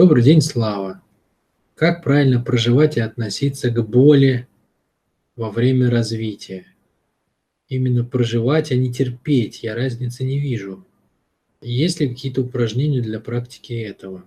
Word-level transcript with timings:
Добрый 0.00 0.22
день, 0.22 0.40
Слава. 0.40 1.02
Как 1.74 2.02
правильно 2.02 2.40
проживать 2.40 2.96
и 2.96 3.00
относиться 3.00 3.68
к 3.68 3.86
боли 3.86 4.48
во 5.36 5.50
время 5.50 5.90
развития? 5.90 6.64
Именно 7.68 8.06
проживать, 8.06 8.72
а 8.72 8.76
не 8.76 8.90
терпеть. 8.90 9.62
Я 9.62 9.74
разницы 9.74 10.24
не 10.24 10.38
вижу. 10.40 10.86
Есть 11.60 12.00
ли 12.00 12.08
какие-то 12.08 12.40
упражнения 12.40 13.02
для 13.02 13.20
практики 13.20 13.74
этого? 13.74 14.24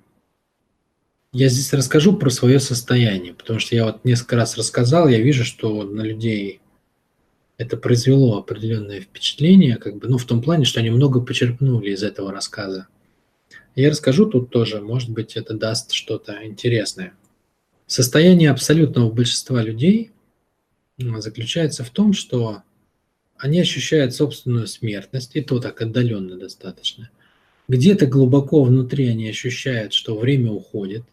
Я 1.31 1.49
здесь 1.49 1.73
расскажу 1.73 2.17
про 2.17 2.29
свое 2.29 2.59
состояние, 2.59 3.33
потому 3.33 3.57
что 3.57 3.75
я 3.75 3.85
вот 3.85 4.05
несколько 4.05 4.35
раз 4.35 4.55
рассказал, 4.55 5.07
я 5.07 5.21
вижу, 5.21 5.43
что 5.43 5.81
на 5.85 6.01
людей 6.01 6.61
это 7.57 7.77
произвело 7.77 8.37
определенное 8.37 9.01
впечатление, 9.01 9.77
как 9.77 9.97
бы, 9.97 10.07
ну, 10.07 10.19
в 10.19 10.25
том 10.25 10.43
плане, 10.43 10.65
что 10.65 10.81
они 10.81 10.91
много 10.91 11.19
почерпнули 11.19 11.89
из 11.89 12.03
этого 12.03 12.31
рассказа. 12.31 12.87
Я 13.75 13.89
расскажу 13.89 14.27
тут 14.27 14.49
тоже, 14.51 14.81
может 14.81 15.09
быть, 15.09 15.35
это 15.35 15.53
даст 15.55 15.91
что-то 15.91 16.45
интересное. 16.45 17.13
Состояние 17.87 18.51
абсолютного 18.51 19.11
большинства 19.11 19.61
людей 19.61 20.11
заключается 20.97 21.83
в 21.83 21.89
том, 21.89 22.13
что 22.13 22.63
они 23.37 23.59
ощущают 23.59 24.13
собственную 24.13 24.67
смертность, 24.67 25.35
и 25.35 25.41
то 25.41 25.59
так 25.59 25.81
отдаленно 25.81 26.37
достаточно. 26.37 27.09
Где-то 27.67 28.05
глубоко 28.05 28.63
внутри 28.63 29.07
они 29.07 29.27
ощущают, 29.27 29.93
что 29.93 30.17
время 30.17 30.51
уходит, 30.51 31.03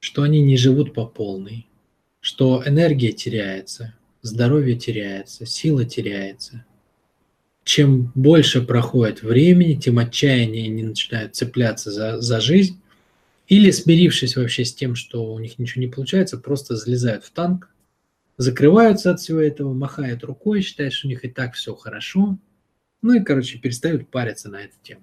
что 0.00 0.22
они 0.22 0.40
не 0.40 0.56
живут 0.56 0.94
по 0.94 1.06
полной, 1.06 1.66
что 2.20 2.62
энергия 2.64 3.12
теряется, 3.12 3.94
здоровье 4.22 4.76
теряется, 4.76 5.44
сила 5.46 5.84
теряется. 5.84 6.64
Чем 7.64 8.10
больше 8.14 8.62
проходит 8.62 9.22
времени, 9.22 9.74
тем 9.74 9.98
отчаяннее 9.98 10.66
они 10.66 10.82
начинают 10.82 11.36
цепляться 11.36 11.90
за, 11.92 12.20
за 12.20 12.40
жизнь, 12.40 12.80
или 13.46 13.70
смирившись 13.70 14.36
вообще 14.36 14.64
с 14.64 14.74
тем, 14.74 14.94
что 14.94 15.32
у 15.32 15.38
них 15.38 15.58
ничего 15.58 15.82
не 15.82 15.90
получается, 15.90 16.38
просто 16.38 16.76
залезают 16.76 17.24
в 17.24 17.30
танк, 17.30 17.68
закрываются 18.36 19.12
от 19.12 19.20
всего 19.20 19.40
этого, 19.40 19.72
махают 19.72 20.24
рукой, 20.24 20.62
считают, 20.62 20.92
что 20.92 21.06
у 21.06 21.10
них 21.10 21.24
и 21.24 21.28
так 21.28 21.54
все 21.54 21.74
хорошо, 21.74 22.38
ну 23.02 23.14
и, 23.14 23.20
короче, 23.20 23.58
перестают 23.58 24.08
париться 24.08 24.48
на 24.48 24.62
эту 24.62 24.74
тему. 24.82 25.02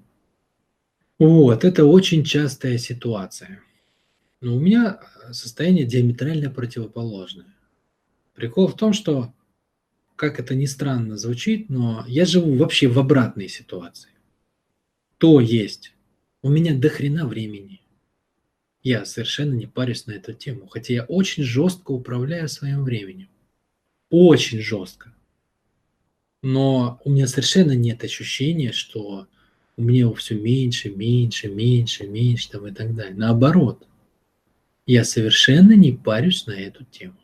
Вот, 1.19 1.65
это 1.65 1.85
очень 1.85 2.23
частая 2.23 2.77
ситуация. 2.77 3.61
Но 4.41 4.55
у 4.55 4.59
меня 4.59 5.01
состояние 5.31 5.85
диаметрально 5.85 6.49
противоположное. 6.49 7.53
Прикол 8.33 8.67
в 8.67 8.77
том, 8.77 8.93
что, 8.93 9.33
как 10.19 10.37
это 10.37 10.53
ни 10.53 10.65
странно 10.65 11.17
звучит, 11.17 11.69
но 11.69 12.03
я 12.05 12.25
живу 12.25 12.57
вообще 12.57 12.89
в 12.89 12.99
обратной 12.99 13.47
ситуации. 13.47 14.11
То 15.17 15.39
есть, 15.39 15.93
у 16.41 16.49
меня 16.49 16.75
до 16.75 16.89
хрена 16.89 17.25
времени. 17.25 17.79
Я 18.83 19.05
совершенно 19.05 19.53
не 19.53 19.65
парюсь 19.65 20.07
на 20.07 20.11
эту 20.11 20.33
тему, 20.33 20.67
хотя 20.67 20.93
я 20.93 21.03
очень 21.05 21.43
жестко 21.43 21.91
управляю 21.91 22.49
своим 22.49 22.83
временем. 22.83 23.29
Очень 24.09 24.59
жестко. 24.59 25.13
Но 26.41 26.99
у 27.05 27.11
меня 27.11 27.25
совершенно 27.25 27.71
нет 27.71 28.03
ощущения, 28.03 28.73
что 28.73 29.29
у 29.77 29.81
меня 29.81 30.11
все 30.15 30.35
меньше, 30.35 30.89
меньше, 30.89 31.47
меньше, 31.47 32.07
меньше 32.07 32.49
там 32.49 32.67
и 32.67 32.71
так 32.71 32.93
далее. 32.93 33.15
Наоборот, 33.15 33.87
я 34.85 35.05
совершенно 35.05 35.77
не 35.77 35.93
парюсь 35.93 36.45
на 36.45 36.59
эту 36.59 36.83
тему. 36.83 37.15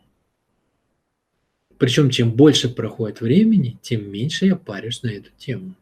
Причем, 1.78 2.10
чем 2.10 2.32
больше 2.32 2.70
проходит 2.70 3.22
времени, 3.22 3.78
тем 3.82 4.10
меньше 4.10 4.46
я 4.46 4.56
парюсь 4.56 5.04
на 5.04 5.10
эту 5.10 5.30
тему. 5.38 5.76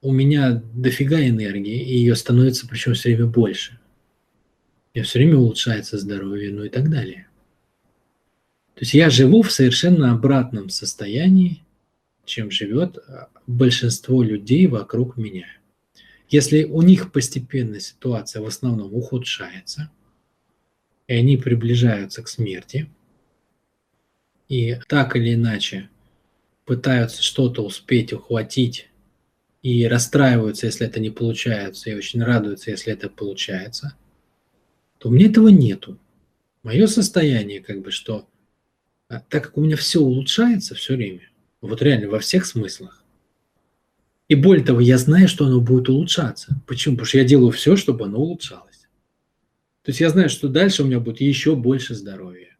У 0.00 0.12
меня 0.12 0.62
дофига 0.74 1.20
энергии, 1.26 1.82
и 1.82 1.98
ее 1.98 2.14
становится 2.14 2.68
причем 2.68 2.94
все 2.94 3.14
время 3.14 3.30
больше. 3.30 3.78
И 4.94 5.00
все 5.00 5.18
время 5.18 5.36
улучшается 5.38 5.98
здоровье, 5.98 6.52
ну 6.52 6.64
и 6.64 6.68
так 6.68 6.88
далее. 6.88 7.26
То 8.74 8.82
есть 8.82 8.94
я 8.94 9.10
живу 9.10 9.42
в 9.42 9.50
совершенно 9.50 10.12
обратном 10.12 10.68
состоянии, 10.68 11.64
чем 12.24 12.52
живет 12.52 12.98
а, 12.98 13.28
большинство 13.48 14.22
людей 14.22 14.68
вокруг 14.68 15.16
меня. 15.16 15.46
Если 16.28 16.62
у 16.62 16.82
них 16.82 17.10
постепенно 17.10 17.80
ситуация 17.80 18.40
в 18.40 18.46
основном 18.46 18.94
ухудшается, 18.94 19.90
и 21.08 21.14
они 21.14 21.36
приближаются 21.36 22.22
к 22.22 22.28
смерти– 22.28 22.88
и 24.48 24.78
так 24.88 25.16
или 25.16 25.34
иначе 25.34 25.90
пытаются 26.64 27.22
что-то 27.22 27.64
успеть 27.64 28.12
ухватить 28.12 28.88
и 29.62 29.86
расстраиваются, 29.86 30.66
если 30.66 30.86
это 30.86 31.00
не 31.00 31.10
получается, 31.10 31.90
и 31.90 31.94
очень 31.94 32.22
радуются, 32.22 32.70
если 32.70 32.92
это 32.92 33.08
получается, 33.08 33.94
то 34.98 35.08
у 35.08 35.12
меня 35.12 35.26
этого 35.26 35.48
нету. 35.48 35.98
Мое 36.62 36.86
состояние, 36.86 37.60
как 37.60 37.82
бы, 37.82 37.90
что 37.90 38.28
а, 39.08 39.20
так 39.20 39.44
как 39.44 39.56
у 39.56 39.62
меня 39.62 39.76
все 39.76 40.00
улучшается 40.00 40.74
все 40.74 40.96
время, 40.96 41.28
вот 41.60 41.82
реально 41.82 42.08
во 42.08 42.20
всех 42.20 42.46
смыслах, 42.46 43.04
и 44.28 44.34
более 44.34 44.64
того, 44.64 44.80
я 44.80 44.98
знаю, 44.98 45.26
что 45.26 45.46
оно 45.46 45.60
будет 45.60 45.88
улучшаться. 45.88 46.60
Почему? 46.66 46.96
Потому 46.96 47.06
что 47.06 47.18
я 47.18 47.24
делаю 47.24 47.50
все, 47.50 47.76
чтобы 47.76 48.04
оно 48.04 48.18
улучшалось. 48.18 48.86
То 49.82 49.90
есть 49.90 50.00
я 50.00 50.10
знаю, 50.10 50.28
что 50.28 50.48
дальше 50.48 50.82
у 50.82 50.86
меня 50.86 51.00
будет 51.00 51.22
еще 51.22 51.56
больше 51.56 51.94
здоровья. 51.94 52.57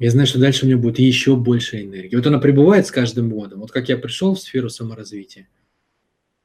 Я 0.00 0.10
знаю, 0.10 0.26
что 0.26 0.38
дальше 0.38 0.64
у 0.64 0.66
меня 0.66 0.78
будет 0.78 0.98
еще 0.98 1.36
больше 1.36 1.82
энергии. 1.82 2.16
Вот 2.16 2.26
она 2.26 2.38
пребывает 2.38 2.86
с 2.86 2.90
каждым 2.90 3.28
годом. 3.28 3.60
Вот 3.60 3.70
как 3.70 3.90
я 3.90 3.98
пришел 3.98 4.34
в 4.34 4.40
сферу 4.40 4.70
саморазвития. 4.70 5.46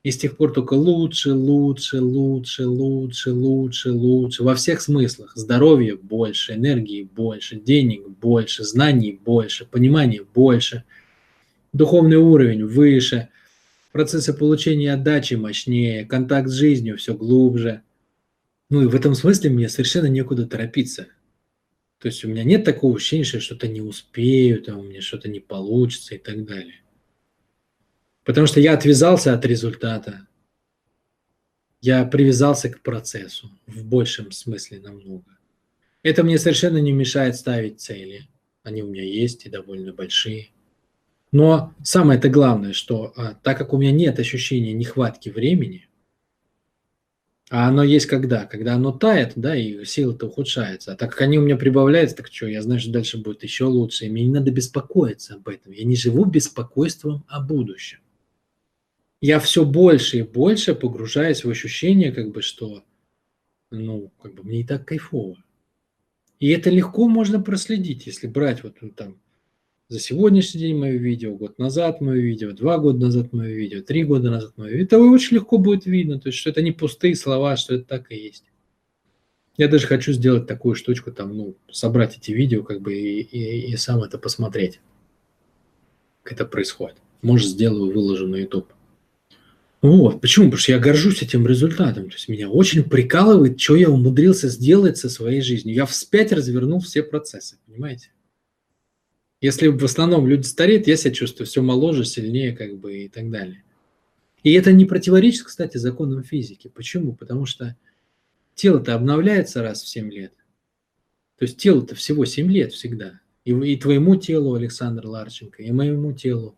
И 0.03 0.11
с 0.11 0.17
тех 0.17 0.35
пор 0.35 0.51
только 0.51 0.73
лучше, 0.73 1.31
лучше, 1.31 2.01
лучше, 2.01 2.65
лучше, 2.65 3.31
лучше, 3.31 3.91
лучше. 3.93 4.43
Во 4.43 4.55
всех 4.55 4.81
смыслах. 4.81 5.31
Здоровье 5.35 5.95
больше, 5.95 6.55
энергии 6.55 7.03
больше, 7.03 7.55
денег 7.55 8.05
больше, 8.09 8.65
знаний 8.65 9.17
больше, 9.23 9.65
понимания 9.65 10.21
больше. 10.21 10.83
Духовный 11.71 12.17
уровень 12.17 12.65
выше. 12.65 13.29
Процессы 13.93 14.33
получения 14.33 14.91
отдачи 14.91 15.35
мощнее. 15.35 16.05
Контакт 16.05 16.49
с 16.49 16.55
жизнью 16.55 16.97
все 16.97 17.13
глубже. 17.13 17.83
Ну 18.69 18.81
и 18.81 18.87
в 18.87 18.95
этом 18.95 19.15
смысле 19.15 19.49
мне 19.49 19.69
совершенно 19.69 20.07
некуда 20.07 20.45
торопиться. 20.45 21.07
То 21.99 22.07
есть 22.07 22.23
у 22.25 22.27
меня 22.27 22.43
нет 22.43 22.63
такого 22.63 22.95
ощущения, 22.95 23.23
что 23.23 23.39
что-то 23.39 23.67
не 23.67 23.81
успею, 23.81 24.61
там, 24.61 24.79
у 24.79 24.83
меня 24.83 25.01
что-то 25.01 25.29
не 25.29 25.39
получится 25.39 26.15
и 26.15 26.17
так 26.17 26.45
далее. 26.45 26.81
Потому 28.23 28.47
что 28.47 28.59
я 28.59 28.73
отвязался 28.73 29.33
от 29.33 29.45
результата. 29.45 30.27
Я 31.81 32.03
привязался 32.05 32.69
к 32.69 32.81
процессу 32.81 33.51
в 33.67 33.85
большем 33.85 34.31
смысле 34.31 34.79
намного. 34.79 35.37
Это 36.01 36.23
мне 36.23 36.37
совершенно 36.37 36.77
не 36.77 36.91
мешает 36.91 37.35
ставить 37.35 37.79
цели. 37.79 38.27
Они 38.63 38.81
у 38.81 38.87
меня 38.87 39.03
есть 39.03 39.45
и 39.45 39.49
довольно 39.49 39.93
большие. 39.93 40.49
Но 41.31 41.73
самое-то 41.83 42.29
главное, 42.29 42.73
что 42.73 43.13
а, 43.15 43.35
так 43.35 43.57
как 43.57 43.73
у 43.73 43.77
меня 43.77 43.91
нет 43.91 44.19
ощущения 44.19 44.73
нехватки 44.73 45.29
времени, 45.29 45.87
а 47.55 47.69
оно 47.69 47.83
есть 47.83 48.07
когда? 48.07 48.45
Когда 48.45 48.73
оно 48.73 48.91
тает, 48.91 49.31
да, 49.37 49.55
и 49.55 49.85
сила-то 49.85 50.27
ухудшается. 50.27 50.91
А 50.91 50.97
так 50.97 51.11
как 51.11 51.21
они 51.21 51.37
у 51.37 51.41
меня 51.41 51.55
прибавляются, 51.55 52.17
так 52.17 52.27
что, 52.27 52.47
я 52.47 52.61
знаю, 52.61 52.81
что 52.81 52.91
дальше 52.91 53.17
будет 53.17 53.43
еще 53.43 53.63
лучше. 53.63 54.05
И 54.05 54.09
мне 54.09 54.25
не 54.25 54.33
надо 54.33 54.51
беспокоиться 54.51 55.35
об 55.35 55.47
этом. 55.47 55.71
Я 55.71 55.85
не 55.85 55.95
живу 55.95 56.25
беспокойством 56.25 57.23
о 57.29 57.39
будущем. 57.39 57.99
Я 59.21 59.39
все 59.39 59.63
больше 59.63 60.17
и 60.17 60.23
больше 60.23 60.75
погружаюсь 60.75 61.45
в 61.45 61.49
ощущение, 61.49 62.11
как 62.11 62.33
бы, 62.33 62.41
что, 62.41 62.83
ну, 63.71 64.11
как 64.21 64.33
бы 64.33 64.43
мне 64.43 64.59
и 64.59 64.65
так 64.65 64.83
кайфово. 64.83 65.37
И 66.41 66.49
это 66.49 66.69
легко 66.69 67.07
можно 67.07 67.39
проследить, 67.39 68.05
если 68.05 68.27
брать 68.27 68.63
вот 68.63 68.81
ну, 68.81 68.89
там 68.89 69.15
за 69.87 69.99
сегодняшний 69.99 70.61
день 70.61 70.77
мое 70.77 70.97
видео, 70.97 71.35
год 71.35 71.59
назад 71.59 72.01
мое 72.01 72.19
видео, 72.19 72.51
два 72.51 72.79
года 72.79 72.99
назад 72.99 73.33
мое 73.33 73.53
видео, 73.53 73.81
три 73.81 74.03
года 74.03 74.31
назад 74.31 74.53
мое 74.57 74.71
видео. 74.71 74.85
Это 74.85 74.99
очень 74.99 75.35
легко 75.35 75.57
будет 75.57 75.85
видно, 75.85 76.19
то 76.19 76.29
есть, 76.29 76.39
что 76.39 76.49
это 76.49 76.61
не 76.61 76.71
пустые 76.71 77.15
слова, 77.15 77.55
что 77.55 77.75
это 77.75 77.85
так 77.85 78.11
и 78.11 78.15
есть. 78.15 78.45
Я 79.57 79.67
даже 79.67 79.87
хочу 79.87 80.11
сделать 80.11 80.47
такую 80.47 80.75
штучку, 80.75 81.11
там, 81.11 81.37
ну, 81.37 81.55
собрать 81.71 82.17
эти 82.17 82.31
видео, 82.31 82.63
как 82.63 82.81
бы, 82.81 82.93
и, 82.93 83.21
и, 83.21 83.71
и 83.71 83.77
сам 83.77 84.03
это 84.03 84.17
посмотреть, 84.17 84.81
как 86.23 86.33
это 86.33 86.45
происходит. 86.45 86.97
Может, 87.21 87.49
сделаю, 87.49 87.93
выложу 87.93 88.27
на 88.27 88.37
YouTube. 88.37 88.73
Вот, 89.81 90.19
почему? 90.19 90.45
Потому 90.45 90.59
что 90.59 90.71
я 90.71 90.79
горжусь 90.79 91.21
этим 91.21 91.45
результатом. 91.45 92.09
То 92.09 92.15
есть 92.15 92.27
меня 92.27 92.49
очень 92.49 92.83
прикалывает, 92.83 93.59
что 93.61 93.75
я 93.75 93.89
умудрился 93.89 94.49
сделать 94.49 94.97
со 94.97 95.09
своей 95.09 95.41
жизнью. 95.41 95.75
Я 95.75 95.85
вспять 95.85 96.31
развернул 96.31 96.79
все 96.79 97.03
процессы, 97.03 97.57
понимаете? 97.67 98.09
Если 99.45 99.67
в 99.67 99.85
основном 99.85 100.25
люди 100.25 100.47
стареют, 100.47 100.87
я 100.87 100.97
себя 100.97 101.13
чувствую 101.13 101.45
все 101.45 101.61
моложе, 101.61 102.03
сильнее, 102.03 102.57
как 102.57 102.79
бы 102.79 103.03
и 103.03 103.07
так 103.07 103.29
далее. 103.29 103.63
И 104.41 104.51
это 104.53 104.73
не 104.73 104.85
противоречит, 104.85 105.43
кстати, 105.43 105.77
законам 105.77 106.23
физики. 106.23 106.67
Почему? 106.67 107.13
Потому 107.13 107.45
что 107.45 107.77
тело-то 108.55 108.95
обновляется 108.95 109.61
раз 109.61 109.83
в 109.83 109.87
7 109.87 110.11
лет. 110.11 110.33
То 111.37 111.45
есть 111.45 111.57
тело-то 111.57 111.93
всего 111.93 112.25
7 112.25 112.51
лет 112.51 112.73
всегда. 112.73 113.19
И, 113.43 113.51
и 113.51 113.77
твоему 113.77 114.15
телу, 114.15 114.55
Александр 114.55 115.05
Ларченко, 115.05 115.61
и 115.61 115.71
моему 115.71 116.11
телу, 116.13 116.55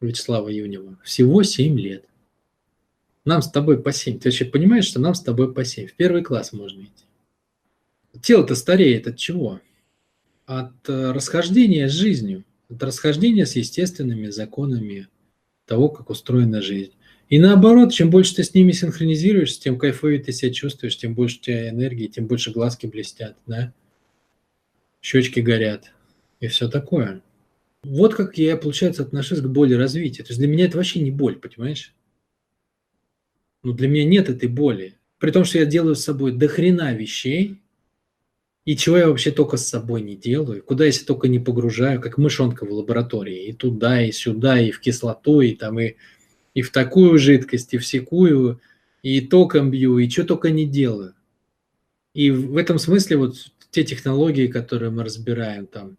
Вячеслава 0.00 0.50
Юнева, 0.50 1.00
всего 1.02 1.42
7 1.42 1.80
лет. 1.80 2.04
Нам 3.24 3.42
с 3.42 3.50
тобой 3.50 3.82
по 3.82 3.90
7. 3.90 4.20
Ты 4.20 4.28
вообще 4.28 4.44
понимаешь, 4.44 4.84
что 4.84 5.00
нам 5.00 5.14
с 5.16 5.20
тобой 5.20 5.52
по 5.52 5.64
7? 5.64 5.88
В 5.88 5.94
первый 5.94 6.22
класс 6.22 6.52
можно 6.52 6.82
идти. 6.82 7.06
Тело-то 8.22 8.54
стареет 8.54 9.08
от 9.08 9.16
чего? 9.16 9.60
От 10.48 10.88
э, 10.88 11.12
расхождения 11.12 11.90
с 11.90 11.92
жизнью, 11.92 12.42
от 12.70 12.82
расхождения 12.82 13.44
с 13.44 13.54
естественными 13.54 14.28
законами 14.28 15.08
того, 15.66 15.90
как 15.90 16.08
устроена 16.08 16.62
жизнь. 16.62 16.92
И 17.28 17.38
наоборот, 17.38 17.92
чем 17.92 18.08
больше 18.08 18.36
ты 18.36 18.44
с 18.44 18.54
ними 18.54 18.72
синхронизируешься, 18.72 19.60
тем 19.60 19.78
кайфовее 19.78 20.22
ты 20.22 20.32
себя 20.32 20.50
чувствуешь, 20.50 20.96
тем 20.96 21.14
больше 21.14 21.36
у 21.36 21.42
тебя 21.42 21.68
энергии, 21.68 22.06
тем 22.06 22.26
больше 22.26 22.50
глазки 22.50 22.86
блестят, 22.86 23.36
да? 23.46 23.74
Щечки 25.02 25.40
горят 25.40 25.92
и 26.40 26.46
все 26.46 26.70
такое. 26.70 27.20
Вот 27.82 28.14
как 28.14 28.38
я, 28.38 28.56
получается, 28.56 29.02
отношусь 29.02 29.42
к 29.42 29.46
боли 29.46 29.74
развития. 29.74 30.22
То 30.22 30.30
есть 30.30 30.38
для 30.38 30.48
меня 30.48 30.64
это 30.64 30.78
вообще 30.78 31.02
не 31.02 31.10
боль, 31.10 31.36
понимаешь? 31.36 31.94
Ну, 33.62 33.74
для 33.74 33.86
меня 33.86 34.06
нет 34.06 34.30
этой 34.30 34.48
боли. 34.48 34.94
При 35.18 35.30
том, 35.30 35.44
что 35.44 35.58
я 35.58 35.66
делаю 35.66 35.94
с 35.94 36.04
собой 36.04 36.32
дохрена 36.32 36.94
вещей, 36.94 37.60
и 38.68 38.76
чего 38.76 38.98
я 38.98 39.08
вообще 39.08 39.30
только 39.30 39.56
с 39.56 39.66
собой 39.66 40.02
не 40.02 40.14
делаю, 40.14 40.62
куда 40.62 40.84
я 40.84 40.92
себя 40.92 41.06
только 41.06 41.28
не 41.28 41.38
погружаю, 41.38 42.02
как 42.02 42.18
мышонка 42.18 42.66
в 42.66 42.70
лаборатории, 42.70 43.46
и 43.46 43.54
туда, 43.54 44.02
и 44.02 44.12
сюда, 44.12 44.60
и 44.60 44.72
в 44.72 44.80
кислоту, 44.80 45.40
и 45.40 45.54
там, 45.54 45.80
и, 45.80 45.94
и 46.52 46.60
в 46.60 46.70
такую 46.70 47.18
жидкость, 47.18 47.72
и 47.72 47.78
в 47.78 47.86
секую, 47.86 48.60
и 49.02 49.22
током 49.22 49.70
бью, 49.70 49.96
и 49.96 50.10
что 50.10 50.24
только 50.24 50.50
не 50.50 50.66
делаю. 50.66 51.14
И 52.12 52.30
в 52.30 52.58
этом 52.58 52.78
смысле 52.78 53.16
вот 53.16 53.36
те 53.70 53.84
технологии, 53.84 54.48
которые 54.48 54.90
мы 54.90 55.02
разбираем 55.02 55.66
там, 55.66 55.96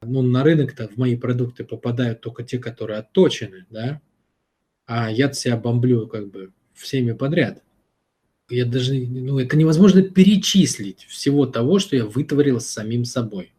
ну, 0.00 0.22
на 0.22 0.42
рынок-то 0.42 0.88
в 0.88 0.96
мои 0.96 1.16
продукты 1.16 1.64
попадают 1.64 2.22
только 2.22 2.44
те, 2.44 2.58
которые 2.58 3.00
отточены, 3.00 3.66
да, 3.68 4.00
а 4.86 5.10
я 5.12 5.30
себя 5.34 5.58
бомблю 5.58 6.08
как 6.08 6.30
бы 6.30 6.50
всеми 6.72 7.12
подряд– 7.12 7.62
я 8.50 8.66
даже, 8.66 8.94
ну, 8.94 9.38
это 9.38 9.56
невозможно 9.56 10.02
перечислить 10.02 11.04
всего 11.04 11.46
того, 11.46 11.78
что 11.78 11.96
я 11.96 12.04
вытворил 12.04 12.60
с 12.60 12.66
самим 12.66 13.04
собой. 13.04 13.52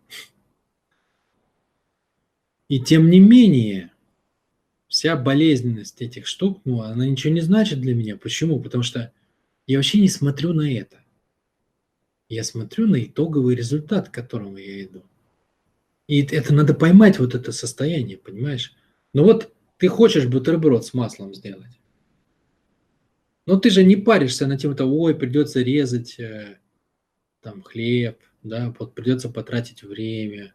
И 2.67 2.79
тем 2.79 3.09
не 3.09 3.19
менее, 3.19 3.91
вся 4.87 5.15
болезненность 5.15 6.01
этих 6.01 6.27
штук, 6.27 6.61
ну, 6.65 6.81
она 6.81 7.05
ничего 7.05 7.33
не 7.33 7.41
значит 7.41 7.81
для 7.81 7.93
меня. 7.93 8.17
Почему? 8.17 8.59
Потому 8.59 8.83
что 8.83 9.11
я 9.67 9.77
вообще 9.77 9.99
не 9.99 10.09
смотрю 10.09 10.53
на 10.53 10.71
это. 10.71 10.97
Я 12.29 12.43
смотрю 12.43 12.87
на 12.87 13.03
итоговый 13.03 13.55
результат, 13.55 14.09
к 14.09 14.13
которому 14.13 14.57
я 14.57 14.83
иду. 14.83 15.03
И 16.07 16.21
это 16.23 16.53
надо 16.53 16.73
поймать, 16.73 17.19
вот 17.19 17.35
это 17.35 17.51
состояние, 17.51 18.17
понимаешь? 18.17 18.73
Ну 19.13 19.23
вот 19.23 19.53
ты 19.77 19.87
хочешь 19.87 20.27
бутерброд 20.27 20.85
с 20.85 20.93
маслом 20.93 21.33
сделать. 21.33 21.80
Но 23.45 23.57
ты 23.57 23.69
же 23.69 23.83
не 23.83 23.95
паришься 23.95 24.47
на 24.47 24.57
тему 24.57 24.75
того, 24.75 25.01
ой, 25.01 25.15
придется 25.15 25.61
резать 25.61 26.19
э, 26.19 26.57
там 27.41 27.61
хлеб, 27.63 28.17
да, 28.43 28.73
вот 28.77 28.93
придется 28.93 29.29
потратить 29.29 29.83
время, 29.83 30.53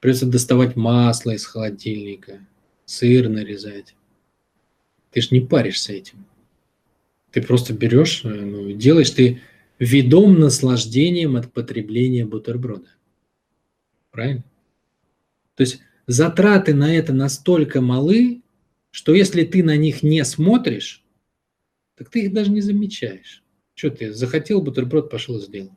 придется 0.00 0.26
доставать 0.26 0.76
масло 0.76 1.30
из 1.30 1.46
холодильника, 1.46 2.40
сыр 2.84 3.28
нарезать. 3.28 3.94
Ты 5.12 5.20
же 5.20 5.28
не 5.30 5.40
паришься 5.40 5.92
этим. 5.92 6.26
Ты 7.30 7.40
просто 7.40 7.72
берешь, 7.72 8.24
э, 8.24 8.28
ну, 8.28 8.72
делаешь 8.72 9.10
ты 9.10 9.40
видом 9.78 10.40
наслаждением 10.40 11.36
от 11.36 11.52
потребления 11.52 12.24
бутерброда. 12.24 12.88
Правильно? 14.10 14.44
То 15.54 15.62
есть 15.62 15.80
затраты 16.06 16.74
на 16.74 16.94
это 16.94 17.12
настолько 17.12 17.80
малы, 17.80 18.42
что 18.90 19.14
если 19.14 19.44
ты 19.44 19.62
на 19.62 19.76
них 19.76 20.02
не 20.02 20.24
смотришь, 20.24 21.03
так 21.96 22.10
ты 22.10 22.24
их 22.24 22.32
даже 22.32 22.50
не 22.50 22.60
замечаешь. 22.60 23.42
Что 23.74 23.90
ты, 23.90 24.12
захотел 24.12 24.60
бутерброд, 24.62 25.10
пошел 25.10 25.40
сделал. 25.40 25.76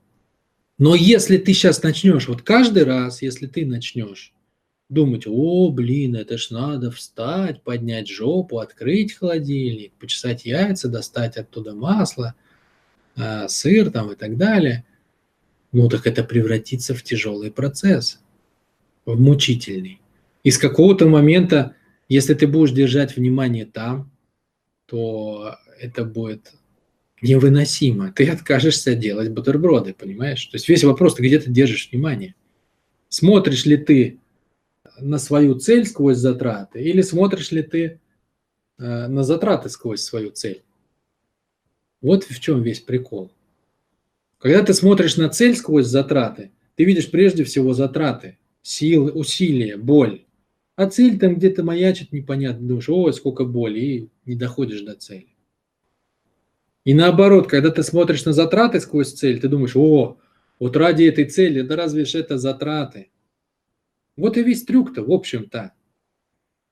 Но 0.77 0.93
если 0.93 1.37
ты 1.37 1.53
сейчас 1.53 1.81
начнешь, 1.81 2.27
вот 2.27 2.43
каждый 2.43 2.83
раз, 2.83 3.21
если 3.21 3.47
ты 3.47 3.65
начнешь 3.65 4.33
думать, 4.89 5.23
о, 5.25 5.71
блин, 5.71 6.15
это 6.15 6.37
ж 6.37 6.51
надо 6.51 6.91
встать, 6.91 7.63
поднять 7.63 8.07
жопу, 8.07 8.59
открыть 8.59 9.13
холодильник, 9.13 9.93
почесать 9.93 10.45
яйца, 10.45 10.87
достать 10.87 11.37
оттуда 11.37 11.73
масло, 11.73 12.35
э, 13.15 13.47
сыр 13.47 13.91
там 13.91 14.11
и 14.11 14.15
так 14.15 14.37
далее, 14.37 14.85
ну 15.71 15.89
так 15.89 16.07
это 16.07 16.23
превратится 16.23 16.93
в 16.93 17.03
тяжелый 17.03 17.51
процесс, 17.51 18.21
в 19.05 19.19
мучительный. 19.19 19.99
И 20.43 20.51
с 20.51 20.57
какого-то 20.57 21.07
момента, 21.07 21.75
если 22.07 22.33
ты 22.35 22.47
будешь 22.47 22.71
держать 22.71 23.17
внимание 23.17 23.65
там, 23.65 24.11
то 24.85 25.57
это 25.79 26.05
будет 26.05 26.53
невыносимо. 27.21 28.11
Ты 28.11 28.29
откажешься 28.29 28.95
делать 28.95 29.29
бутерброды, 29.29 29.93
понимаешь? 29.93 30.45
То 30.45 30.55
есть 30.55 30.69
весь 30.69 30.83
вопрос, 30.83 31.15
ты 31.15 31.23
где 31.23 31.39
ты 31.39 31.49
держишь 31.49 31.89
внимание. 31.91 32.35
Смотришь 33.09 33.65
ли 33.65 33.77
ты 33.77 34.19
на 34.99 35.17
свою 35.17 35.55
цель 35.55 35.85
сквозь 35.85 36.17
затраты 36.17 36.81
или 36.81 37.01
смотришь 37.01 37.51
ли 37.51 37.63
ты 37.63 37.99
э, 38.77 39.07
на 39.07 39.23
затраты 39.23 39.69
сквозь 39.69 40.01
свою 40.01 40.31
цель? 40.31 40.63
Вот 42.01 42.23
в 42.23 42.39
чем 42.39 42.61
весь 42.61 42.79
прикол. 42.79 43.31
Когда 44.37 44.63
ты 44.63 44.73
смотришь 44.73 45.17
на 45.17 45.29
цель 45.29 45.55
сквозь 45.55 45.87
затраты, 45.87 46.51
ты 46.75 46.83
видишь 46.83 47.09
прежде 47.09 47.43
всего 47.43 47.73
затраты, 47.73 48.37
силы, 48.61 49.11
усилия, 49.11 49.77
боль. 49.77 50.25
А 50.75 50.87
цель 50.87 51.17
там 51.17 51.35
где-то 51.35 51.63
маячит 51.63 52.11
непонятно, 52.11 52.67
думаешь, 52.67 52.87
ой, 52.87 53.11
сколько 53.13 53.45
боли, 53.45 53.79
и 53.79 54.09
не 54.25 54.35
доходишь 54.35 54.81
до 54.81 54.93
цели. 54.93 55.36
И 56.87 56.93
наоборот, 56.93 57.49
когда 57.49 57.69
ты 57.69 57.83
смотришь 57.83 58.23
на 58.23 58.31
затраты 58.31 58.79
сквозь 58.79 59.11
цель, 59.11 59.41
ты 59.41 59.49
думаешь, 59.49 59.75
о, 59.75 60.17
вот 60.57 60.77
ради 60.77 61.03
этой 61.03 61.25
цели, 61.25 61.59
да 61.59 61.75
разве 61.75 62.05
ж 62.05 62.15
это 62.15 62.37
затраты? 62.37 63.09
Вот 64.15 64.37
и 64.37 64.41
весь 64.41 64.63
трюк-то, 64.63 65.03
в 65.03 65.11
общем-то. 65.11 65.73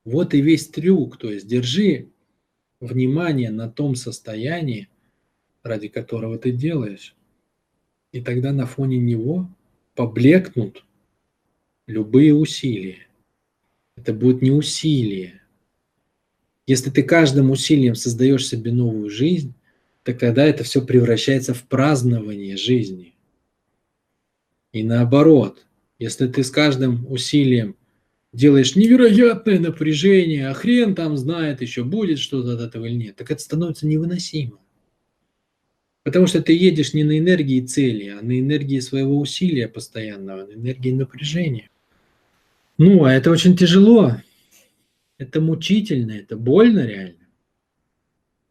Вот 0.06 0.34
и 0.34 0.40
весь 0.40 0.70
трюк. 0.70 1.18
То 1.18 1.30
есть 1.30 1.48
держи 1.48 2.12
внимание 2.80 3.52
на 3.52 3.70
том 3.70 3.96
состоянии, 3.96 4.88
ради 5.64 5.90
которого 5.90 6.38
ты 6.38 6.52
делаешь. 6.52 7.14
И 8.14 8.22
тогда 8.22 8.54
на 8.54 8.66
фоне 8.66 9.00
него 9.00 9.50
поблекнут 9.96 10.86
любые 11.88 12.34
усилия. 12.34 13.06
Это 13.98 14.14
будет 14.14 14.42
не 14.42 14.52
усилие. 14.52 15.42
Если 16.68 16.90
ты 16.90 17.04
каждым 17.04 17.52
усилием 17.52 17.96
создаешь 17.96 18.48
себе 18.48 18.72
новую 18.72 19.10
жизнь, 19.10 19.54
так 20.06 20.20
тогда 20.20 20.46
это 20.46 20.64
все 20.64 20.86
превращается 20.86 21.56
в 21.56 21.64
празднование 21.64 22.58
жизни. 22.58 23.16
И 24.72 24.84
наоборот, 24.84 25.66
если 25.98 26.28
ты 26.28 26.44
с 26.44 26.52
каждым 26.52 27.12
усилием 27.12 27.76
делаешь 28.32 28.76
невероятное 28.76 29.58
напряжение, 29.60 30.48
а 30.48 30.54
хрен 30.54 30.94
там 30.94 31.18
знает, 31.18 31.62
еще 31.62 31.84
будет 31.84 32.20
что-то 32.20 32.54
от 32.54 32.62
этого 32.62 32.86
или 32.86 32.94
нет, 32.94 33.16
так 33.16 33.32
это 33.32 33.42
становится 33.42 33.88
невыносимо. 33.88 34.60
Потому 36.04 36.28
что 36.28 36.40
ты 36.40 36.54
едешь 36.54 36.94
не 36.94 37.04
на 37.04 37.18
энергии 37.18 37.62
цели, 37.62 38.10
а 38.10 38.22
на 38.22 38.40
энергии 38.40 38.80
своего 38.82 39.20
усилия 39.20 39.68
постоянного, 39.68 40.46
на 40.46 40.54
энергии 40.54 40.92
напряжения. 40.92 41.72
Ну, 42.78 43.06
а 43.06 43.14
это 43.14 43.32
очень 43.32 43.58
тяжело. 43.58 44.18
Это 45.18 45.42
мучительно, 45.42 46.12
это 46.12 46.38
больно 46.38 46.86
реально. 46.86 47.25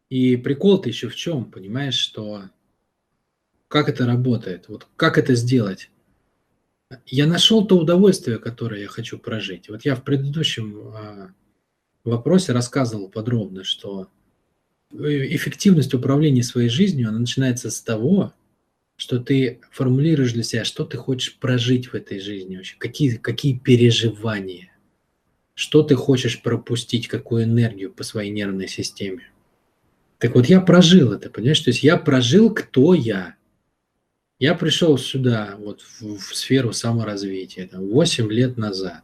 И 0.09 0.37
прикол-то 0.37 0.89
еще 0.89 1.09
в 1.09 1.15
чем, 1.15 1.45
понимаешь, 1.45 1.95
что 1.95 2.43
как 3.67 3.89
это 3.89 4.05
работает, 4.05 4.69
вот 4.69 4.87
как 4.95 5.17
это 5.17 5.35
сделать. 5.35 5.89
Я 7.07 7.25
нашел 7.25 7.65
то 7.65 7.77
удовольствие, 7.77 8.37
которое 8.37 8.81
я 8.81 8.87
хочу 8.87 9.17
прожить. 9.17 9.69
Вот 9.69 9.83
я 9.85 9.95
в 9.95 10.03
предыдущем 10.03 10.91
а, 10.93 11.33
вопросе 12.03 12.51
рассказывал 12.51 13.09
подробно, 13.09 13.63
что 13.63 14.09
эффективность 14.93 15.93
управления 15.93 16.43
своей 16.43 16.69
жизнью, 16.69 17.09
она 17.09 17.19
начинается 17.19 17.71
с 17.71 17.81
того, 17.81 18.33
что 18.97 19.19
ты 19.19 19.59
формулируешь 19.71 20.33
для 20.33 20.43
себя, 20.43 20.63
что 20.63 20.85
ты 20.85 20.97
хочешь 20.97 21.37
прожить 21.37 21.87
в 21.87 21.95
этой 21.95 22.19
жизни 22.19 22.55
вообще, 22.55 22.75
какие, 22.77 23.17
какие 23.17 23.57
переживания, 23.57 24.71
что 25.53 25.83
ты 25.83 25.95
хочешь 25.95 26.41
пропустить, 26.41 27.07
какую 27.07 27.43
энергию 27.43 27.91
по 27.91 28.03
своей 28.03 28.31
нервной 28.31 28.67
системе. 28.67 29.31
Так 30.17 30.35
вот, 30.35 30.47
я 30.47 30.61
прожил 30.61 31.11
это, 31.11 31.29
понимаешь? 31.29 31.59
То 31.59 31.69
есть 31.69 31.83
я 31.83 31.97
прожил, 31.97 32.53
кто 32.53 32.93
я. 32.93 33.35
Я 34.39 34.53
пришел 34.55 34.97
сюда, 34.97 35.55
вот 35.59 35.81
в, 35.81 36.17
в 36.17 36.35
сферу 36.35 36.73
саморазвития, 36.73 37.67
там, 37.67 37.87
8 37.87 38.31
лет 38.31 38.57
назад, 38.57 39.03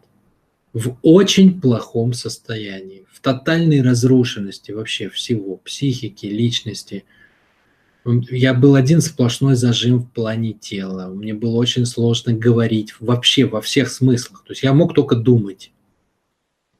в 0.73 0.97
очень 1.01 1.61
плохом 1.61 2.13
состоянии, 2.13 3.05
в 3.11 3.21
тотальной 3.21 3.81
разрушенности 3.81 4.71
вообще 4.71 5.09
всего, 5.09 5.57
психики, 5.57 6.25
личности. 6.25 7.05
Я 8.05 8.53
был 8.53 8.75
один 8.75 8.99
сплошной 8.99 9.55
зажим 9.55 9.99
в 9.99 10.09
плане 10.11 10.53
тела. 10.53 11.07
Мне 11.07 11.33
было 11.33 11.57
очень 11.57 11.85
сложно 11.85 12.33
говорить 12.33 12.95
вообще 12.99 13.45
во 13.45 13.61
всех 13.61 13.89
смыслах. 13.89 14.43
То 14.45 14.51
есть 14.51 14.63
я 14.63 14.73
мог 14.73 14.95
только 14.95 15.15
думать. 15.15 15.71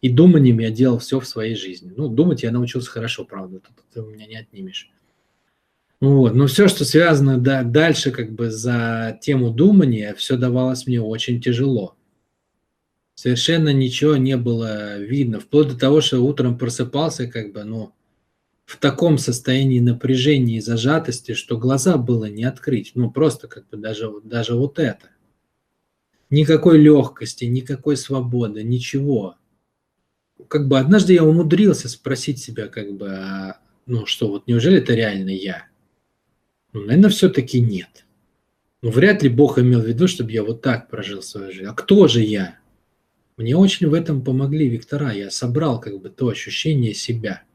И 0.01 0.10
думанием 0.10 0.60
я 0.60 0.72
делал 0.72 0.98
все 0.98 1.20
в 1.20 1.27
своей 1.27 1.55
жизни. 1.55 1.93
Ну, 1.96 2.08
думать 2.08 2.43
я 2.43 2.51
научился 2.51 2.89
хорошо, 2.89 3.24
правда, 3.24 3.60
тут 3.60 3.86
ты 3.93 4.01
у 4.01 4.10
меня 4.10 4.25
не 4.25 4.36
отнимешь. 4.36 4.91
Вот. 6.00 6.34
Но 6.34 6.48
все, 6.48 6.67
что 6.67 6.84
связано 6.84 7.38
да, 7.38 7.62
дальше 7.63 8.10
как 8.10 8.31
бы 8.31 8.50
за 8.50 9.20
тему 9.22 9.51
думания, 9.51 10.15
все 10.15 10.36
давалось 10.36 10.88
мне 10.88 11.00
очень 11.00 11.39
тяжело. 11.39 11.96
Совершенно 13.13 13.72
ничего 13.72 14.17
не 14.17 14.36
было 14.36 14.98
видно, 14.98 15.39
вплоть 15.39 15.67
до 15.67 15.77
того, 15.77 16.01
что 16.01 16.20
утром 16.22 16.58
просыпался 16.58 17.27
как 17.27 17.53
бы, 17.53 17.63
ну, 17.63 17.93
в 18.65 18.77
таком 18.77 19.20
состоянии 19.20 19.79
напряжения 19.79 20.58
и 20.58 20.62
зажатости, 20.62 21.34
что 21.34 21.58
глаза 21.58 21.98
было 21.98 22.25
не 22.25 22.46
открыть. 22.46 22.93
Ну, 22.96 23.12
просто 23.12 23.48
как 23.48 23.70
бы 23.70 23.77
даже, 23.77 24.10
даже 24.24 24.55
вот 24.55 24.79
это. 24.79 25.10
Никакой 26.31 26.79
легкости, 26.79 27.46
никакой 27.46 27.98
свободы, 27.98 28.63
ничего. 28.63 29.36
Как 30.48 30.67
бы 30.67 30.79
однажды 30.79 31.13
я 31.13 31.24
умудрился 31.24 31.89
спросить 31.89 32.39
себя, 32.39 32.67
как 32.67 32.91
бы, 32.93 33.10
а, 33.10 33.60
ну 33.86 34.05
что, 34.05 34.27
вот 34.27 34.48
неужели 34.48 34.77
это 34.77 34.93
реально 34.93 35.29
я? 35.29 35.67
Ну, 36.74 36.81
наверное, 36.81 37.10
все-таки 37.10 37.60
нет. 37.60 38.05
Ну, 38.81 38.91
вряд 38.91 39.24
ли 39.24 39.29
Бог 39.29 39.60
имел 39.60 39.81
в 39.81 39.86
виду, 39.86 40.07
чтобы 40.07 40.31
я 40.31 40.43
вот 40.43 40.62
так 40.62 40.89
прожил 40.89 41.21
свою 41.21 41.51
жизнь. 41.51 41.65
А 41.65 41.74
кто 41.74 42.07
же 42.07 42.21
я? 42.21 42.60
Мне 43.38 43.55
очень 43.55 43.88
в 43.88 43.93
этом 43.93 44.24
помогли 44.24 44.67
Виктора. 44.69 45.12
Я 45.12 45.29
собрал 45.29 45.79
как 45.79 46.00
бы 46.00 46.10
то 46.10 46.29
ощущение 46.29 46.93
себя– 46.93 47.43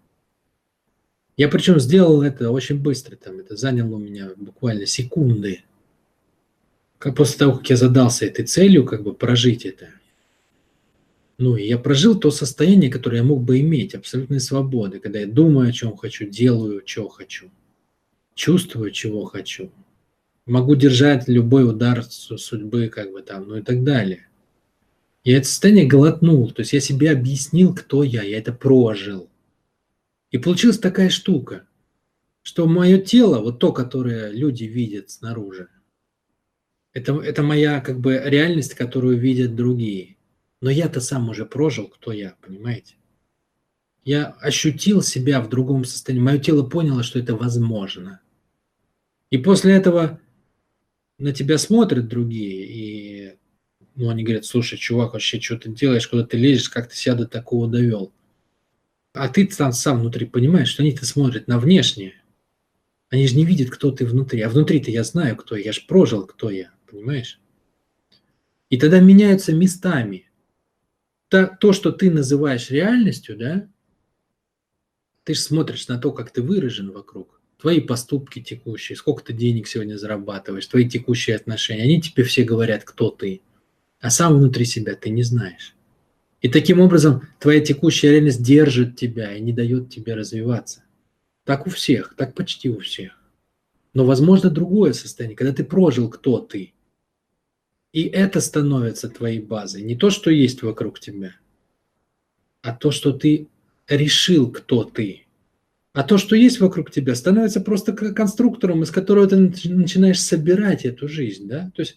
я 1.37 1.49
причем 1.49 1.79
сделал 1.79 2.23
это 2.23 2.51
очень 2.51 2.81
быстро, 2.81 3.15
там, 3.17 3.39
это 3.41 3.57
заняло 3.57 3.97
у 3.97 3.99
меня 3.99 4.31
буквально 4.37 4.87
секунды. 4.87 5.65
Как 6.99 7.15
после 7.15 7.39
того, 7.39 7.59
как 7.59 7.69
я 7.69 7.77
задался 7.77 8.25
этой 8.25 8.47
целью, 8.47 8.87
как 8.87 9.03
бы 9.03 9.13
прожить 9.13 9.67
это. 9.67 9.91
Ну, 11.39 11.57
и 11.57 11.67
я 11.67 11.79
прожил 11.79 12.19
то 12.19 12.31
состояние, 12.31 12.91
которое 12.91 13.19
я 13.19 13.23
мог 13.23 13.43
бы 13.43 13.61
иметь, 13.61 13.95
абсолютной 13.95 14.41
свободы, 14.41 15.01
когда 15.01 15.19
я 15.21 15.27
думаю, 15.27 15.69
о 15.69 15.73
чем 15.73 15.97
хочу, 15.97 16.27
делаю, 16.27 16.83
чего 16.83 17.09
хочу, 17.09 17.51
чувствую, 18.35 18.91
чего 18.91 19.25
хочу. 19.25 19.71
Могу 20.47 20.77
держать 20.77 21.29
любой 21.29 21.69
удар 21.69 22.05
судьбы, 22.05 22.89
как 22.89 23.13
бы 23.13 23.21
там, 23.21 23.49
ну 23.49 23.57
и 23.57 23.63
так 23.63 23.85
далее. 23.85 24.29
Я 25.25 25.39
это 25.39 25.49
состояние 25.49 25.87
глотнул, 25.87 26.51
то 26.53 26.61
есть 26.61 26.73
я 26.73 26.81
себе 26.81 27.11
объяснил, 27.11 27.75
кто 27.75 28.03
я, 28.03 28.23
я 28.23 28.39
это 28.39 28.53
прожил. 28.53 29.29
И 30.31 30.39
получилась 30.39 30.79
такая 30.79 31.11
штука, 31.11 31.67
что 32.43 32.67
мое 32.67 32.99
тело, 32.99 33.41
вот 33.41 33.59
то, 33.59 33.73
которое 33.73 34.31
люди 34.31 34.65
видят 34.65 35.11
снаружи, 35.11 35.69
это, 36.93 37.21
это 37.21 37.43
моя 37.43 37.81
как 37.81 37.99
бы 38.01 38.23
реальность, 38.25 38.75
которую 38.75 39.19
видят 39.19 39.57
другие. 39.57 40.16
Но 40.61 40.71
я-то 40.71 41.01
сам 41.01 41.29
уже 41.29 41.45
прожил, 41.45 41.89
кто 41.89 42.13
я, 42.13 42.35
понимаете? 42.41 42.95
Я 44.05 44.27
ощутил 44.41 45.03
себя 45.03 45.41
в 45.41 45.49
другом 45.49 45.85
состоянии. 45.85 46.23
Мое 46.23 46.39
тело 46.39 46.63
поняло, 46.63 47.03
что 47.03 47.19
это 47.19 47.35
возможно. 47.35 48.21
И 49.31 49.39
после 49.39 49.75
этого 49.75 50.21
на 51.19 51.33
тебя 51.33 51.59
смотрят 51.59 52.09
другие, 52.09 52.67
и 52.67 53.37
ну, 53.97 54.11
они 54.11 54.23
говорят, 54.23 54.45
слушай, 54.45 54.79
чувак, 54.79 55.15
вообще, 55.15 55.41
что 55.41 55.57
ты 55.57 55.71
делаешь, 55.71 56.07
куда 56.07 56.25
ты 56.25 56.37
лезешь, 56.37 56.69
как 56.69 56.89
ты 56.89 56.97
себя 56.97 57.15
до 57.15 57.27
такого 57.27 57.67
довел? 57.67 58.13
А 59.15 59.29
ты 59.29 59.47
там 59.47 59.73
сам 59.73 60.01
внутри 60.01 60.27
понимаешь, 60.27 60.69
что 60.69 60.83
они-то 60.83 61.07
смотрят 61.07 61.49
на 61.49 61.59
внешнее. 61.59 62.15
Они 63.09 63.27
же 63.27 63.35
не 63.35 63.47
видят, 63.47 63.71
кто 63.71 63.91
ты 63.91 64.05
внутри. 64.05 64.43
А 64.43 64.51
внутри-то 64.51 64.91
я 64.91 65.05
знаю, 65.05 65.37
кто 65.37 65.57
я. 65.57 65.65
Я 65.65 65.73
же 65.73 65.83
прожил, 65.89 66.27
кто 66.27 66.51
я. 66.51 66.71
Понимаешь? 66.91 67.41
И 68.69 68.79
тогда 68.79 69.01
меняются 69.01 69.55
местами. 69.55 70.26
То, 71.29 71.57
то, 71.61 71.73
что 71.73 71.93
ты 71.93 72.11
называешь 72.11 72.71
реальностью, 72.71 73.37
да, 73.37 73.69
ты 75.25 75.35
же 75.35 75.41
смотришь 75.41 75.89
на 75.89 75.99
то, 75.99 76.13
как 76.13 76.31
ты 76.31 76.41
выражен 76.41 76.93
вокруг. 76.93 77.41
Твои 77.59 77.81
поступки 77.81 78.41
текущие, 78.41 78.97
сколько 78.97 79.25
ты 79.25 79.33
денег 79.33 79.67
сегодня 79.67 79.97
зарабатываешь, 79.97 80.67
твои 80.67 80.89
текущие 80.89 81.35
отношения. 81.35 81.83
Они 81.83 82.01
тебе 82.01 82.23
все 82.23 82.45
говорят, 82.45 82.85
кто 82.85 83.11
ты. 83.11 83.41
А 83.99 84.11
сам 84.11 84.37
внутри 84.37 84.65
себя 84.65 84.95
ты 84.95 85.11
не 85.11 85.25
знаешь. 85.25 85.75
И 86.43 86.49
таким 86.49 86.81
образом 86.81 87.23
твоя 87.41 87.61
текущая 87.61 88.13
реальность 88.13 88.43
держит 88.43 88.97
тебя 88.97 89.35
и 89.35 89.41
не 89.41 89.53
дает 89.53 89.91
тебе 89.91 90.15
развиваться. 90.15 90.85
Так 91.45 91.67
у 91.67 91.71
всех, 91.71 92.15
так 92.17 92.35
почти 92.35 92.69
у 92.69 92.79
всех. 92.79 93.19
Но 93.95 94.05
возможно 94.05 94.51
другое 94.51 94.93
состояние, 94.93 95.37
когда 95.37 95.53
ты 95.53 95.65
прожил, 95.65 96.09
кто 96.09 96.39
ты. 96.39 96.75
И 97.97 98.03
это 98.09 98.43
становится 98.43 99.09
твоей 99.09 99.41
базой. 99.41 99.81
Не 99.81 99.97
то, 99.97 100.11
что 100.11 100.31
есть 100.31 100.63
вокруг 100.63 101.01
тебя, 101.01 101.35
а 102.61 102.75
то, 102.75 102.91
что 102.91 103.15
ты 103.15 103.49
решил, 103.89 104.51
кто 104.53 104.85
ты. 104.85 105.25
А 105.95 106.03
то, 106.03 106.19
что 106.19 106.37
есть 106.37 106.61
вокруг 106.61 106.91
тебя, 106.91 107.15
становится 107.15 107.63
просто 107.63 107.95
конструктором, 107.95 108.83
из 108.83 108.91
которого 108.91 109.27
ты 109.27 109.37
начинаешь 109.39 110.21
собирать 110.21 110.85
эту 110.85 111.09
жизнь. 111.09 111.49
Да? 111.49 111.73
То 111.75 111.81
есть 111.81 111.97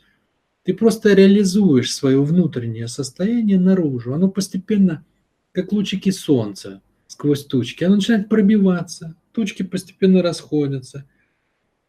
ты 0.64 0.74
просто 0.74 1.14
реализуешь 1.14 1.94
свое 1.94 2.24
внутреннее 2.24 2.88
состояние 2.88 3.60
наружу. 3.60 4.14
Оно 4.14 4.30
постепенно, 4.30 5.06
как 5.52 5.74
лучики 5.74 6.12
солнца 6.12 6.82
сквозь 7.08 7.44
тучки, 7.44 7.84
оно 7.84 7.96
начинает 7.96 8.30
пробиваться, 8.30 9.18
тучки 9.34 9.64
постепенно 9.64 10.22
расходятся. 10.22 11.10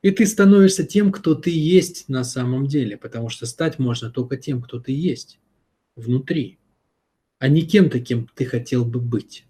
И 0.03 0.11
ты 0.11 0.27
становишься 0.27 0.85
тем, 0.85 1.13
кто 1.13 1.35
ты 1.35 1.51
есть 1.51 2.09
на 2.09 2.25
самом 2.25 2.67
деле, 2.67 2.97
потому 2.97 3.29
что 3.29 3.47
стать 3.47 3.79
можно 3.79 4.11
только 4.11 4.37
тем, 4.37 4.63
кто 4.63 4.81
ты 4.81 4.93
есть 4.93 5.39
внутри, 5.95 6.59
а 7.39 7.49
не 7.49 7.63
кем-то, 7.63 8.01
кем 8.01 8.27
ты 8.35 8.47
хотел 8.47 8.85
бы 8.85 9.01
быть. 9.01 9.45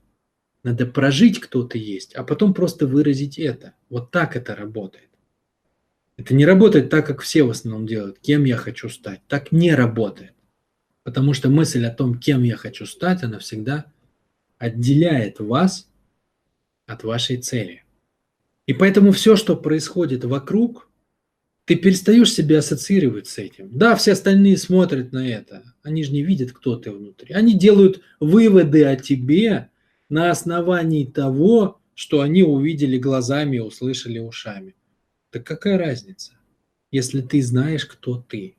Надо 0.62 0.86
прожить, 0.86 1.40
кто 1.40 1.62
ты 1.62 1.78
есть, 1.78 2.14
а 2.14 2.24
потом 2.24 2.52
просто 2.52 2.86
выразить 2.86 3.38
это. 3.38 3.74
Вот 3.88 4.10
так 4.10 4.36
это 4.36 4.54
работает. 4.54 5.08
Это 6.16 6.34
не 6.34 6.44
работает 6.44 6.90
так, 6.90 7.06
как 7.06 7.22
все 7.22 7.44
в 7.44 7.50
основном 7.50 7.86
делают. 7.86 8.18
Кем 8.18 8.44
я 8.44 8.56
хочу 8.56 8.90
стать. 8.90 9.22
Так 9.26 9.52
не 9.52 9.74
работает. 9.74 10.34
Потому 11.02 11.32
что 11.32 11.48
мысль 11.48 11.86
о 11.86 11.94
том, 11.94 12.18
кем 12.18 12.42
я 12.42 12.56
хочу 12.56 12.84
стать, 12.84 13.22
она 13.22 13.38
всегда 13.38 13.90
отделяет 14.58 15.40
вас 15.40 15.88
от 16.86 17.04
вашей 17.04 17.38
цели. 17.38 17.84
И 18.70 18.72
поэтому 18.72 19.10
все, 19.10 19.34
что 19.34 19.56
происходит 19.56 20.22
вокруг, 20.22 20.88
ты 21.64 21.74
перестаешь 21.74 22.32
себя 22.32 22.60
ассоциировать 22.60 23.26
с 23.26 23.36
этим. 23.36 23.68
Да, 23.76 23.96
все 23.96 24.12
остальные 24.12 24.58
смотрят 24.58 25.10
на 25.10 25.28
это. 25.28 25.74
Они 25.82 26.04
же 26.04 26.12
не 26.12 26.22
видят, 26.22 26.52
кто 26.52 26.76
ты 26.76 26.92
внутри. 26.92 27.34
Они 27.34 27.58
делают 27.58 28.00
выводы 28.20 28.84
о 28.84 28.94
тебе 28.94 29.70
на 30.08 30.30
основании 30.30 31.04
того, 31.04 31.80
что 31.96 32.20
они 32.20 32.44
увидели 32.44 32.96
глазами 32.96 33.56
и 33.56 33.58
услышали 33.58 34.20
ушами. 34.20 34.76
Так 35.32 35.44
какая 35.44 35.76
разница, 35.76 36.34
если 36.92 37.22
ты 37.22 37.42
знаешь, 37.42 37.86
кто 37.86 38.18
ты? 38.18 38.54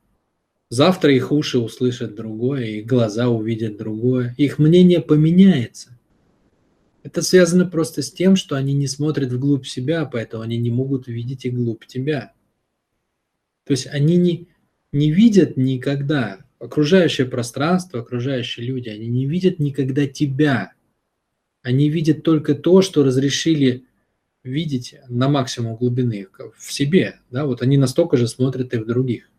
Завтра 0.67 1.13
их 1.13 1.31
уши 1.31 1.57
услышат 1.57 2.15
другое, 2.15 2.65
их 2.65 2.85
глаза 2.85 3.29
увидят 3.29 3.77
другое, 3.77 4.35
их 4.37 4.59
мнение 4.59 4.99
поменяется. 4.99 5.97
Это 7.03 7.21
связано 7.21 7.65
просто 7.65 8.01
с 8.01 8.11
тем, 8.11 8.35
что 8.35 8.55
они 8.55 8.73
не 8.73 8.87
смотрят 8.87 9.31
вглубь 9.31 9.65
себя, 9.65 10.05
поэтому 10.05 10.43
они 10.43 10.57
не 10.57 10.69
могут 10.69 11.07
увидеть 11.07 11.45
и 11.45 11.49
глубь 11.49 11.85
тебя. 11.85 12.33
То 13.65 13.71
есть 13.71 13.87
они 13.87 14.17
не, 14.17 14.47
не 14.91 15.11
видят 15.11 15.57
никогда 15.57 16.45
окружающее 16.59 17.25
пространство, 17.25 18.01
окружающие 18.01 18.65
люди, 18.65 18.89
они 18.89 19.07
не 19.07 19.25
видят 19.25 19.59
никогда 19.59 20.05
тебя. 20.05 20.73
Они 21.63 21.89
видят 21.89 22.23
только 22.23 22.53
то, 22.53 22.81
что 22.81 23.03
разрешили 23.03 23.85
видеть 24.43 24.95
на 25.07 25.27
максимум 25.27 25.75
глубины 25.75 26.27
в 26.57 26.71
себе. 26.71 27.19
Да? 27.31 27.45
Вот 27.45 27.61
они 27.61 27.77
настолько 27.77 28.17
же 28.17 28.27
смотрят 28.27 28.73
и 28.73 28.77
в 28.77 28.85
других. 28.85 29.29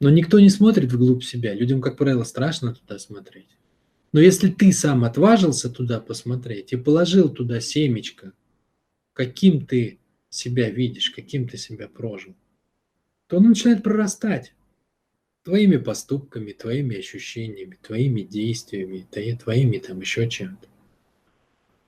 Но 0.00 0.10
никто 0.10 0.38
не 0.38 0.50
смотрит 0.50 0.92
вглубь 0.92 1.22
себя. 1.22 1.54
Людям, 1.54 1.80
как 1.80 1.96
правило, 1.96 2.24
страшно 2.24 2.74
туда 2.74 2.98
смотреть. 2.98 3.48
Но 4.14 4.20
если 4.20 4.48
ты 4.48 4.72
сам 4.72 5.02
отважился 5.02 5.68
туда 5.68 5.98
посмотреть 5.98 6.72
и 6.72 6.76
положил 6.76 7.28
туда 7.28 7.58
семечко, 7.58 8.32
каким 9.12 9.66
ты 9.66 9.98
себя 10.30 10.70
видишь, 10.70 11.10
каким 11.10 11.48
ты 11.48 11.56
себя 11.56 11.88
прожил, 11.88 12.36
то 13.26 13.38
он 13.38 13.48
начинает 13.48 13.82
прорастать 13.82 14.54
твоими 15.42 15.78
поступками, 15.78 16.52
твоими 16.52 16.96
ощущениями, 16.96 17.76
твоими 17.82 18.20
действиями, 18.20 19.04
твоими 19.34 19.78
там 19.78 19.98
еще 19.98 20.30
чем-то. 20.30 20.68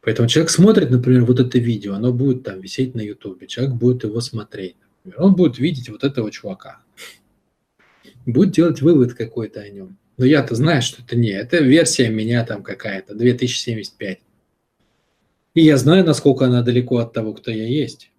Поэтому 0.00 0.28
человек 0.28 0.50
смотрит, 0.50 0.90
например, 0.90 1.24
вот 1.26 1.38
это 1.38 1.60
видео, 1.60 1.94
оно 1.94 2.12
будет 2.12 2.42
там 2.42 2.60
висеть 2.60 2.96
на 2.96 3.02
ютубе, 3.02 3.46
человек 3.46 3.76
будет 3.76 4.02
его 4.02 4.20
смотреть. 4.20 4.74
Например. 5.04 5.24
Он 5.24 5.36
будет 5.36 5.58
видеть 5.58 5.88
вот 5.90 6.02
этого 6.02 6.32
чувака. 6.32 6.82
Будет 8.24 8.50
делать 8.50 8.82
вывод 8.82 9.14
какой-то 9.14 9.60
о 9.60 9.68
нем. 9.68 9.96
Но 10.16 10.24
я-то 10.24 10.54
знаю, 10.54 10.82
что 10.82 11.02
это 11.02 11.16
не, 11.16 11.30
это 11.30 11.58
версия 11.58 12.08
меня 12.08 12.44
там 12.44 12.62
какая-то, 12.62 13.14
2075. 13.14 14.20
И 15.54 15.60
я 15.60 15.76
знаю, 15.76 16.04
насколько 16.04 16.46
она 16.46 16.62
далеко 16.62 16.98
от 16.98 17.12
того, 17.12 17.34
кто 17.34 17.50
я 17.50 17.66
есть. 17.66 18.10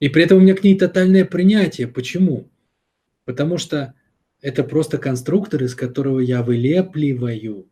И 0.00 0.08
при 0.08 0.24
этом 0.24 0.38
у 0.38 0.40
меня 0.40 0.54
к 0.54 0.64
ней 0.64 0.78
тотальное 0.78 1.24
принятие. 1.24 1.88
Почему? 1.88 2.48
Потому 3.24 3.58
что 3.58 3.94
это 4.40 4.64
просто 4.64 4.98
конструктор, 4.98 5.62
из 5.62 5.74
которого 5.74 6.20
я 6.20 6.42
вылепливаю 6.42 7.66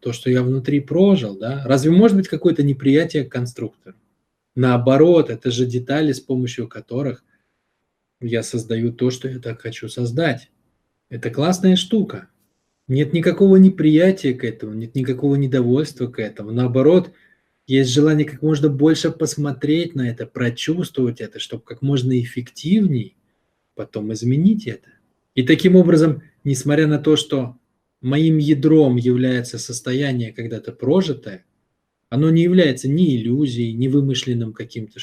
то, 0.00 0.12
что 0.12 0.30
я 0.30 0.42
внутри 0.42 0.80
прожил, 0.80 1.36
да, 1.36 1.62
разве 1.64 1.90
может 1.90 2.16
быть 2.16 2.28
какое-то 2.28 2.62
неприятие 2.62 3.24
к? 3.24 3.94
Наоборот, 4.54 5.30
это 5.30 5.50
же 5.50 5.66
детали, 5.66 6.12
с 6.12 6.20
помощью 6.20 6.66
которых 6.68 7.24
я 8.20 8.42
создаю 8.42 8.92
то, 8.92 9.10
что 9.10 9.28
я 9.28 9.38
так 9.38 9.60
хочу 9.60 9.88
создать. 9.88 10.50
Это 11.08 11.30
классная 11.30 11.76
штука. 11.76 12.28
Нет 12.88 13.12
никакого 13.12 13.56
неприятия 13.56 14.32
к 14.32 14.44
этому, 14.44 14.72
нет 14.72 14.94
никакого 14.94 15.34
недовольства 15.36 16.06
к 16.06 16.18
этому. 16.18 16.52
Наоборот, 16.52 17.12
есть 17.66 17.90
желание 17.90 18.24
как 18.24 18.40
можно 18.40 18.70
больше 18.70 19.10
посмотреть 19.10 19.94
на 19.94 20.08
это, 20.08 20.26
прочувствовать 20.26 21.20
это, 21.20 21.38
чтобы 21.38 21.62
как 21.64 21.82
можно 21.82 22.18
эффективней 22.18 23.16
потом 23.74 24.12
изменить 24.14 24.66
это. 24.66 24.88
И 25.34 25.42
таким 25.42 25.76
образом, 25.76 26.22
несмотря 26.44 26.86
на 26.86 26.98
то, 26.98 27.14
что 27.16 27.56
моим 28.00 28.38
ядром 28.38 28.96
является 28.96 29.58
состояние 29.58 30.32
когда-то 30.32 30.72
прожитое, 30.72 31.44
оно 32.08 32.30
не 32.30 32.42
является 32.42 32.88
ни 32.88 33.16
иллюзией, 33.16 33.74
ни 33.74 33.86
вымышленным 33.86 34.54
каким-то 34.54 34.98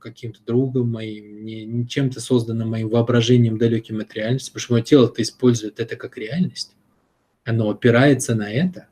каким 0.00 0.34
другом 0.44 0.90
моим, 0.90 1.44
ни, 1.44 1.60
ни 1.60 1.84
чем-то 1.84 2.20
созданным 2.20 2.70
моим 2.70 2.88
воображением 2.88 3.56
далеким 3.56 4.00
от 4.00 4.12
реальности, 4.14 4.50
потому 4.50 4.62
что 4.62 4.72
мое 4.72 4.82
тело-то 4.82 5.22
использует 5.22 5.78
это 5.78 5.94
как 5.94 6.18
реальность. 6.18 6.74
Оно 7.50 7.68
опирается 7.68 8.36
на 8.36 8.48
это. 8.48 8.86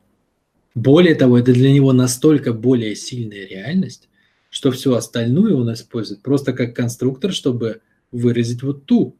Более 0.75 1.15
того, 1.15 1.39
это 1.39 1.53
для 1.53 1.71
него 1.71 1.93
настолько 1.93 2.51
более 2.51 2.93
сильная 2.93 3.47
реальность, 3.47 4.09
что 4.49 4.71
все 4.71 4.95
остальное 4.95 5.53
он 5.53 5.71
использует 5.71 6.21
просто 6.21 6.51
как 6.51 6.75
конструктор, 6.75 7.31
чтобы 7.31 7.79
выразить 8.11 8.61
вот 8.61 8.85
ту. 8.85 9.15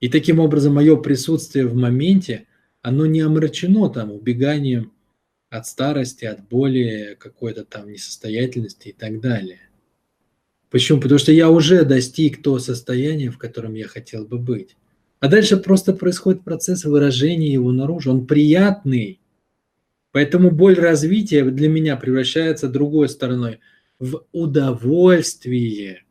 И 0.00 0.08
таким 0.08 0.40
образом 0.40 0.72
мое 0.72 0.96
присутствие 0.96 1.66
в 1.66 1.74
моменте, 1.74 2.46
оно 2.80 3.04
не 3.04 3.20
омрачено 3.20 3.90
там 3.90 4.10
убеганием 4.10 4.94
от 5.50 5.66
старости, 5.66 6.24
от 6.24 6.48
боли, 6.48 7.18
какой-то 7.20 7.66
там 7.66 7.92
несостоятельности 7.92 8.88
и 8.88 8.92
так 8.92 9.20
далее. 9.20 9.60
Почему? 10.70 10.98
Потому 10.98 11.18
что 11.18 11.30
я 11.30 11.50
уже 11.50 11.84
достиг 11.84 12.42
то 12.42 12.58
состояние, 12.58 13.30
в 13.30 13.36
котором 13.36 13.74
я 13.74 13.86
хотел 13.86 14.24
бы 14.24 14.38
быть. 14.38 14.78
А 15.24 15.28
дальше 15.28 15.56
просто 15.56 15.94
происходит 15.94 16.44
процесс 16.44 16.84
выражения 16.84 17.50
его 17.50 17.72
наружу. 17.72 18.10
Он 18.10 18.26
приятный. 18.26 19.22
Поэтому 20.12 20.50
боль 20.50 20.74
развития 20.74 21.42
для 21.44 21.70
меня 21.70 21.96
превращается 21.96 22.68
другой 22.68 23.08
стороной 23.08 23.60
в 23.98 24.26
удовольствие, 24.32 26.04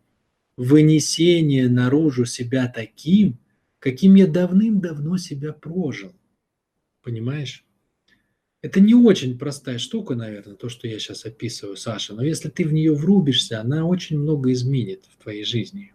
вынесение 0.57 1.69
наружу 1.69 2.25
себя 2.25 2.67
таким, 2.67 3.37
каким 3.77 4.15
я 4.15 4.25
давным-давно 4.25 5.17
себя 5.17 5.53
прожил. 5.53 6.11
Понимаешь? 7.03 7.63
Это 8.63 8.79
не 8.79 8.95
очень 8.95 9.37
простая 9.37 9.77
штука, 9.77 10.15
наверное, 10.15 10.55
то, 10.55 10.69
что 10.69 10.87
я 10.87 10.97
сейчас 10.97 11.23
описываю, 11.23 11.77
Саша, 11.77 12.15
но 12.15 12.23
если 12.23 12.49
ты 12.49 12.65
в 12.65 12.73
нее 12.73 12.95
врубишься, 12.95 13.61
она 13.61 13.85
очень 13.85 14.17
много 14.17 14.51
изменит 14.53 15.03
в 15.07 15.21
твоей 15.21 15.43
жизни. 15.43 15.93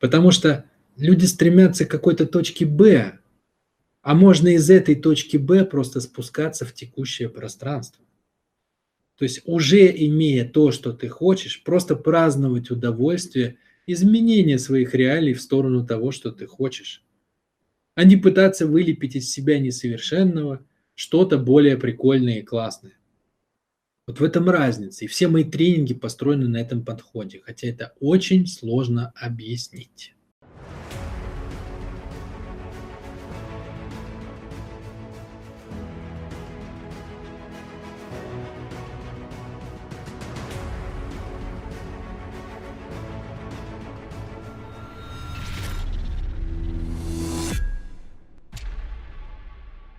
Потому 0.00 0.32
что 0.32 0.64
люди 0.96 1.24
стремятся 1.26 1.84
к 1.84 1.90
какой-то 1.90 2.26
точке 2.26 2.66
Б, 2.66 3.18
а 4.02 4.14
можно 4.14 4.48
из 4.48 4.70
этой 4.70 4.94
точки 4.94 5.36
Б 5.36 5.64
просто 5.64 6.00
спускаться 6.00 6.64
в 6.64 6.72
текущее 6.72 7.28
пространство. 7.28 8.04
То 9.16 9.24
есть 9.24 9.42
уже 9.46 9.86
имея 9.86 10.46
то, 10.48 10.72
что 10.72 10.92
ты 10.92 11.08
хочешь, 11.08 11.62
просто 11.62 11.96
праздновать 11.96 12.70
удовольствие 12.70 13.56
изменения 13.86 14.58
своих 14.58 14.94
реалий 14.94 15.32
в 15.32 15.40
сторону 15.40 15.86
того, 15.86 16.12
что 16.12 16.30
ты 16.30 16.46
хочешь, 16.46 17.04
а 17.94 18.04
не 18.04 18.16
пытаться 18.16 18.66
вылепить 18.66 19.16
из 19.16 19.30
себя 19.30 19.58
несовершенного– 19.58 20.64
что-то 20.96 21.38
более 21.38 21.76
прикольное 21.76 22.40
и 22.40 22.42
классное. 22.42 22.98
Вот 24.06 24.18
в 24.18 24.24
этом 24.24 24.48
разница. 24.48 25.04
И 25.04 25.08
все 25.08 25.28
мои 25.28 25.44
тренинги 25.44 25.94
построены 25.94 26.48
на 26.48 26.56
этом 26.56 26.84
подходе, 26.84 27.40
хотя 27.44 27.68
это 27.68 27.94
очень 28.00 28.46
сложно 28.46 29.12
объяснить. 29.14 30.15